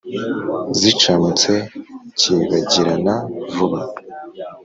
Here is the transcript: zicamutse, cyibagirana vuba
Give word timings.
zicamutse, 0.79 1.53
cyibagirana 2.19 3.13
vuba 3.55 3.81